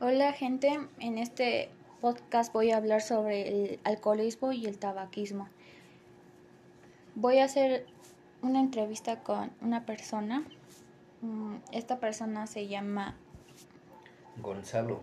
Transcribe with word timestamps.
Hola 0.00 0.32
gente, 0.32 0.78
en 1.00 1.18
este 1.18 1.70
podcast 2.00 2.52
voy 2.52 2.70
a 2.70 2.76
hablar 2.76 3.00
sobre 3.00 3.48
el 3.48 3.80
alcoholismo 3.82 4.52
y 4.52 4.66
el 4.66 4.78
tabaquismo. 4.78 5.48
Voy 7.16 7.38
a 7.38 7.46
hacer 7.46 7.84
una 8.40 8.60
entrevista 8.60 9.24
con 9.24 9.50
una 9.60 9.86
persona. 9.86 10.44
Mm, 11.20 11.56
esta 11.72 11.98
persona 11.98 12.46
se 12.46 12.68
llama 12.68 13.16
Gonzalo. 14.40 15.00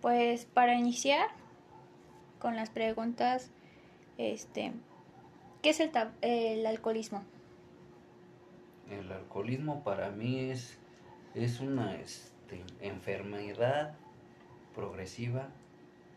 Pues 0.00 0.46
para 0.46 0.74
iniciar 0.74 1.28
con 2.38 2.56
las 2.56 2.70
preguntas, 2.70 3.50
este, 4.16 4.72
¿qué 5.60 5.68
es 5.68 5.80
el, 5.80 5.90
el 6.22 6.64
alcoholismo? 6.64 7.22
El 8.88 9.12
alcoholismo 9.12 9.84
para 9.84 10.08
mí 10.12 10.50
es, 10.50 10.78
es 11.34 11.60
una... 11.60 11.94
Este, 12.44 12.62
enfermedad 12.80 13.94
progresiva 14.74 15.48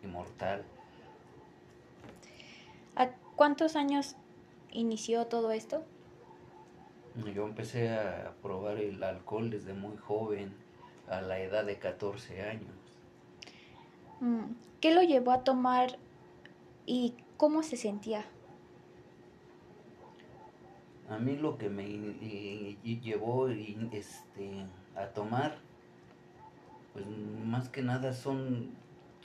y 0.04 0.08
mortal. 0.08 0.64
¿A 2.96 3.10
cuántos 3.36 3.76
años 3.76 4.16
inició 4.72 5.28
todo 5.28 5.52
esto? 5.52 5.84
Yo 7.34 7.46
empecé 7.46 7.90
a 7.90 8.34
probar 8.42 8.78
el 8.78 9.02
alcohol 9.04 9.50
desde 9.50 9.74
muy 9.74 9.96
joven, 9.98 10.54
a 11.08 11.22
la 11.22 11.40
edad 11.40 11.66
de 11.66 11.80
14 11.80 12.42
años. 12.44 12.76
Mm, 14.20 14.54
¿Qué 14.82 14.94
lo 14.94 15.02
llevó 15.04 15.32
a 15.32 15.44
tomar 15.44 15.98
y 16.86 17.14
cómo 17.38 17.64
se 17.64 17.78
sentía? 17.78 18.26
A 21.10 21.18
mí 21.20 21.38
lo 21.38 21.58
que 21.58 21.70
me 21.70 21.88
llevó 22.84 23.48
este, 23.48 24.66
a 24.96 25.08
tomar 25.08 25.67
pues 26.98 27.06
más 27.46 27.70
que 27.70 27.84
nada 27.84 28.12
son, 28.12 28.72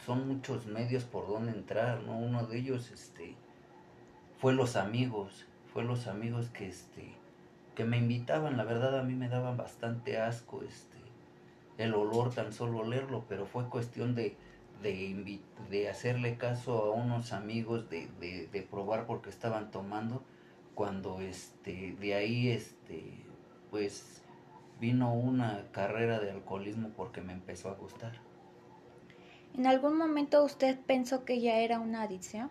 son 0.05 0.29
muchos 0.29 0.67
medios 0.67 1.05
por 1.05 1.27
donde 1.27 1.53
entrar, 1.53 2.03
¿no? 2.03 2.19
Uno 2.19 2.47
de 2.47 2.59
ellos, 2.59 2.91
este, 2.91 3.35
fue 4.39 4.53
los 4.53 4.77
amigos, 4.77 5.47
fue 5.73 5.83
los 5.83 6.07
amigos 6.07 6.51
que, 6.51 6.67
este, 6.67 7.15
que 7.75 7.85
me 7.85 7.97
invitaban, 7.97 8.59
la 8.59 8.65
verdad 8.65 8.99
a 8.99 9.05
mí 9.05 9.15
me 9.15 9.31
daban 9.31 9.57
bastante 9.57 10.19
asco, 10.19 10.63
este, 10.63 10.99
el 11.79 11.95
olor, 11.95 12.35
tan 12.35 12.53
solo 12.53 12.81
olerlo, 12.81 13.25
pero 13.27 13.47
fue 13.47 13.71
cuestión 13.71 14.15
de, 14.15 14.37
de, 14.83 15.89
hacerle 15.89 16.37
caso 16.37 16.77
a 16.77 16.91
unos 16.91 17.33
amigos, 17.33 17.89
de, 17.89 18.09
de, 18.21 18.49
de 18.49 18.63
probar 18.63 19.07
porque 19.07 19.31
estaban 19.31 19.71
tomando, 19.71 20.23
cuando, 20.75 21.23
este, 21.23 21.97
de 21.99 22.15
ahí, 22.15 22.51
este, 22.51 23.25
pues, 23.71 24.22
vino 24.83 25.15
una 25.15 25.65
carrera 25.71 26.19
de 26.19 26.33
alcoholismo 26.33 26.89
porque 26.97 27.21
me 27.21 27.33
empezó 27.33 27.71
a 27.71 27.75
gustar. 27.75 28.15
¿En 29.55 29.69
algún 29.69 29.97
momento 29.97 30.43
usted 30.43 30.77
pensó 30.77 31.25
que 31.25 31.41
ya 31.41 31.61
era 31.61 31.79
una 31.79 32.03
adicción? 32.03 32.51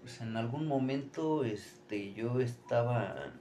Pues 0.00 0.22
en 0.22 0.34
algún 0.38 0.66
momento 0.66 1.44
este 1.44 2.14
yo 2.14 2.40
estaba 2.40 3.34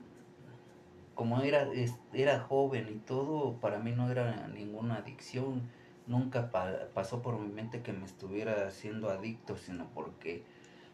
como 1.16 1.40
era 1.40 1.70
era 2.12 2.42
joven 2.42 2.90
y 2.90 2.98
todo, 2.98 3.62
para 3.62 3.80
mí 3.80 3.94
no 3.94 4.12
era 4.12 4.50
ninguna 4.50 4.98
adicción, 4.98 5.62
nunca 6.06 6.52
pasó 6.94 7.22
por 7.22 7.40
mi 7.40 7.48
mente 7.48 7.82
que 7.82 7.94
me 7.94 8.06
estuviera 8.06 8.68
haciendo 8.68 9.10
adicto, 9.10 9.56
sino 9.56 9.88
porque 9.96 10.44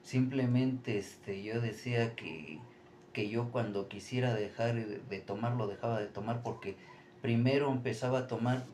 simplemente 0.04 1.00
este 1.00 1.42
yo 1.42 1.60
decía 1.62 2.16
que 2.16 2.60
que 3.14 3.30
yo 3.30 3.52
cuando 3.52 3.88
quisiera 3.88 4.34
dejar 4.34 4.76
de 4.76 5.20
tomar 5.20 5.54
lo 5.54 5.68
dejaba 5.68 6.00
de 6.00 6.08
tomar 6.08 6.44
porque 6.44 6.76
primero 7.22 7.72
empezaba 7.72 8.20
a 8.20 8.28
tomar 8.28 8.66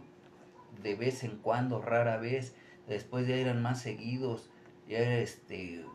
de 0.82 0.96
vez 0.96 1.24
en 1.24 1.38
cuando, 1.38 1.82
rara 1.82 2.18
vez, 2.18 2.56
después 2.88 3.28
ya 3.28 3.36
eran 3.36 3.62
más 3.62 3.82
seguidos, 3.82 4.50
ya 4.88 5.00
era 5.00 5.18
este 5.20 5.86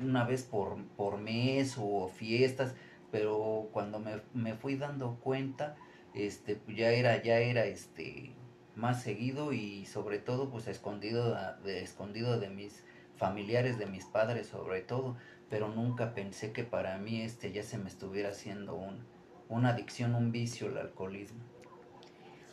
una 0.00 0.24
vez 0.24 0.44
por, 0.44 0.82
por 0.96 1.18
mes 1.18 1.76
o 1.78 2.08
fiestas, 2.08 2.74
pero 3.10 3.68
cuando 3.72 3.98
me, 3.98 4.20
me 4.32 4.54
fui 4.54 4.76
dando 4.76 5.16
cuenta, 5.16 5.76
este 6.14 6.60
ya 6.68 6.90
era, 6.90 7.22
ya 7.22 7.38
era 7.38 7.64
este 7.64 8.32
más 8.76 9.02
seguido 9.02 9.52
y 9.52 9.86
sobre 9.86 10.18
todo 10.18 10.50
pues 10.50 10.68
escondido 10.68 11.36
de, 11.64 11.82
escondido 11.82 12.38
de 12.38 12.48
mis 12.48 12.84
familiares, 13.16 13.78
de 13.78 13.86
mis 13.86 14.04
padres 14.04 14.46
sobre 14.46 14.80
todo, 14.80 15.16
pero 15.50 15.68
nunca 15.68 16.14
pensé 16.14 16.52
que 16.52 16.64
para 16.64 16.98
mí 16.98 17.22
este 17.22 17.52
ya 17.52 17.62
se 17.62 17.78
me 17.78 17.88
estuviera 17.88 18.30
haciendo 18.30 18.74
un, 18.74 19.04
una 19.48 19.70
adicción, 19.70 20.14
un 20.14 20.32
vicio 20.32 20.68
el 20.68 20.78
alcoholismo. 20.78 21.40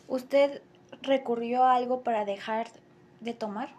¿Usted 0.07 0.61
recurrió 1.01 1.63
a 1.63 1.75
algo 1.75 2.03
para 2.03 2.25
dejar 2.25 2.67
de 3.21 3.33
tomar? 3.33 3.69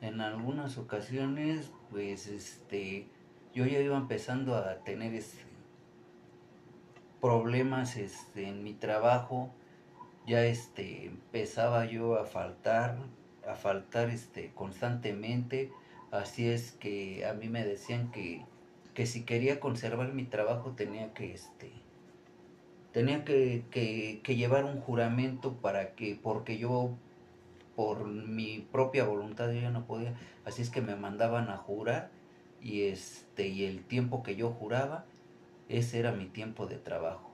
En 0.00 0.20
algunas 0.20 0.78
ocasiones, 0.78 1.70
pues 1.90 2.28
este, 2.28 3.06
yo 3.54 3.66
ya 3.66 3.78
iba 3.80 3.96
empezando 3.96 4.54
a 4.56 4.76
tener 4.84 5.14
este, 5.14 5.42
problemas 7.20 7.96
este, 7.96 8.48
en 8.48 8.62
mi 8.62 8.74
trabajo, 8.74 9.50
ya 10.26 10.44
este, 10.44 11.06
empezaba 11.06 11.84
yo 11.86 12.18
a 12.18 12.24
faltar, 12.24 12.98
a 13.46 13.54
faltar 13.54 14.10
este, 14.10 14.52
constantemente, 14.54 15.72
Así 16.10 16.48
es 16.48 16.72
que 16.72 17.26
a 17.26 17.34
mí 17.34 17.48
me 17.48 17.64
decían 17.64 18.10
que, 18.10 18.44
que 18.94 19.06
si 19.06 19.24
quería 19.24 19.60
conservar 19.60 20.12
mi 20.14 20.24
trabajo 20.24 20.72
tenía 20.72 21.12
que 21.12 21.32
este 21.32 21.72
tenía 22.92 23.24
que, 23.24 23.64
que, 23.70 24.36
llevar 24.36 24.64
un 24.64 24.80
juramento 24.80 25.54
para 25.54 25.92
que 25.92 26.18
porque 26.20 26.58
yo 26.58 26.96
por 27.76 28.06
mi 28.06 28.66
propia 28.72 29.04
voluntad 29.04 29.52
yo 29.52 29.60
ya 29.60 29.70
no 29.70 29.86
podía. 29.86 30.14
Así 30.44 30.62
es 30.62 30.70
que 30.70 30.80
me 30.80 30.96
mandaban 30.96 31.48
a 31.50 31.58
jurar 31.58 32.10
y 32.60 32.82
este 32.82 33.48
y 33.48 33.66
el 33.66 33.84
tiempo 33.84 34.22
que 34.22 34.34
yo 34.34 34.50
juraba 34.50 35.04
ese 35.68 36.00
era 36.00 36.12
mi 36.12 36.26
tiempo 36.26 36.66
de 36.66 36.76
trabajo. 36.76 37.30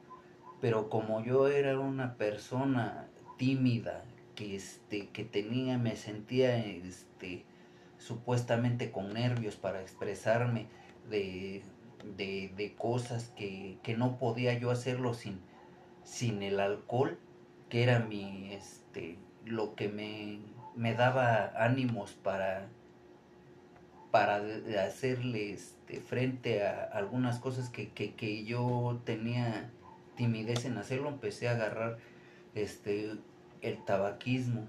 Pero 0.60 0.90
como 0.90 1.24
yo 1.24 1.48
era 1.48 1.78
una 1.78 2.16
persona 2.16 3.08
tímida 3.38 4.04
que 4.34 4.56
este 4.56 5.08
que 5.10 5.24
tenía 5.24 5.78
me 5.78 5.96
sentía 5.96 6.58
este 6.58 7.44
supuestamente 8.04 8.90
con 8.90 9.14
nervios 9.14 9.56
para 9.56 9.80
expresarme 9.80 10.66
de, 11.08 11.62
de, 12.16 12.74
cosas 12.76 13.32
que, 13.34 13.78
que, 13.82 13.96
no 13.96 14.18
podía 14.18 14.52
yo 14.58 14.70
hacerlo 14.70 15.14
sin, 15.14 15.40
sin 16.02 16.42
el 16.42 16.60
alcohol, 16.60 17.18
que 17.70 17.82
era 17.82 18.00
mi, 18.00 18.52
este, 18.52 19.16
lo 19.46 19.74
que 19.74 19.88
me, 19.88 20.40
me 20.76 20.92
daba 20.92 21.52
ánimos 21.56 22.12
para, 22.12 22.68
para 24.10 24.42
hacerle 24.84 25.54
este, 25.54 26.00
frente 26.00 26.66
a 26.66 26.84
algunas 26.84 27.38
cosas 27.38 27.70
que, 27.70 27.88
que, 27.88 28.14
que, 28.14 28.44
yo 28.44 29.00
tenía 29.06 29.70
timidez 30.14 30.66
en 30.66 30.76
hacerlo, 30.76 31.08
empecé 31.08 31.48
a 31.48 31.52
agarrar 31.52 31.96
este, 32.54 33.12
el 33.62 33.84
tabaquismo. 33.86 34.66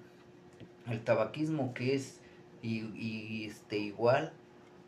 El 0.88 1.03
tabaquismo 1.03 1.73
que 1.73 1.96
es 1.96 2.22
y, 2.66 3.46
este, 3.46 3.78
igual 3.78 4.34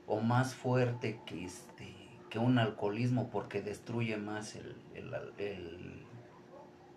o 0.07 0.21
más 0.21 0.55
fuerte 0.55 1.19
que, 1.25 1.45
este, 1.45 1.93
que 2.29 2.39
un 2.39 2.57
alcoholismo 2.57 3.29
porque 3.29 3.61
destruye 3.61 4.17
más 4.17 4.55
el, 4.55 4.75
el, 5.37 6.03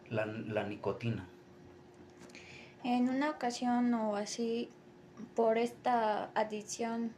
la, 0.08 0.26
la 0.26 0.66
nicotina. 0.66 1.26
En 2.82 3.08
una 3.08 3.30
ocasión 3.30 3.92
o 3.94 4.16
así, 4.16 4.70
por 5.34 5.58
esta 5.58 6.30
adicción, 6.34 7.12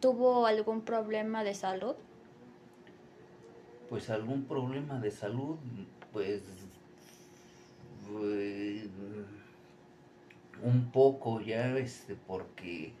¿tuvo 0.00 0.46
algún 0.46 0.80
problema 0.82 1.44
de 1.44 1.54
salud? 1.54 1.94
Pues 3.88 4.10
algún 4.10 4.44
problema 4.44 4.98
de 4.98 5.12
salud, 5.12 5.56
pues, 6.12 6.42
pues 8.10 8.88
un 10.62 10.90
poco 10.90 11.40
ya, 11.40 11.76
este, 11.78 12.14
porque 12.14 12.92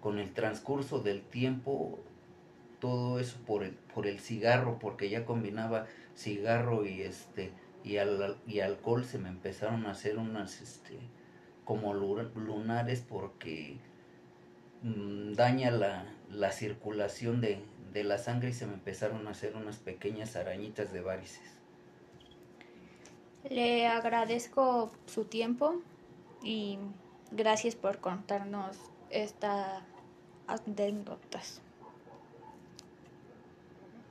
con 0.00 0.18
el 0.18 0.32
transcurso 0.32 0.98
del 1.00 1.22
tiempo, 1.22 2.00
todo 2.80 3.20
eso 3.20 3.38
por 3.46 3.62
el, 3.62 3.72
por 3.94 4.06
el 4.06 4.18
cigarro, 4.20 4.78
porque 4.78 5.08
ya 5.08 5.24
combinaba 5.24 5.86
cigarro 6.16 6.84
y 6.86 7.02
este 7.02 7.52
y, 7.84 7.96
al, 7.96 8.36
y 8.46 8.60
alcohol 8.60 9.04
se 9.04 9.18
me 9.18 9.28
empezaron 9.28 9.86
a 9.86 9.92
hacer 9.92 10.18
unas 10.18 10.60
este 10.60 10.98
como 11.64 11.94
lunares 11.94 13.04
porque 13.08 13.78
mm, 14.82 15.32
daña 15.34 15.70
la, 15.70 16.04
la 16.30 16.50
circulación 16.52 17.40
de, 17.40 17.60
de 17.92 18.04
la 18.04 18.18
sangre 18.18 18.50
y 18.50 18.52
se 18.52 18.66
me 18.66 18.74
empezaron 18.74 19.26
a 19.26 19.30
hacer 19.30 19.54
unas 19.56 19.78
pequeñas 19.78 20.36
arañitas 20.36 20.92
de 20.92 21.00
varices. 21.00 21.58
Le 23.48 23.86
agradezco 23.86 24.92
su 25.06 25.24
tiempo 25.24 25.80
y 26.42 26.78
gracias 27.30 27.74
por 27.74 27.98
contarnos 27.98 28.76
estas 29.10 29.82
anécdotas. 30.46 31.62